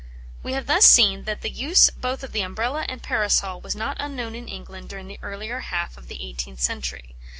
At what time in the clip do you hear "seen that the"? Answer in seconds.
0.85-1.49